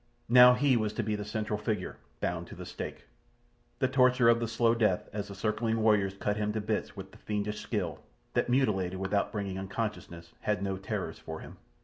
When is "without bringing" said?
8.99-9.59